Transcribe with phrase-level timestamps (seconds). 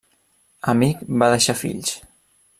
[0.73, 1.95] Amic va deixar fills: